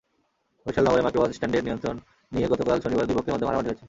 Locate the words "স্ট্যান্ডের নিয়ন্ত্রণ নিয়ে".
1.35-2.47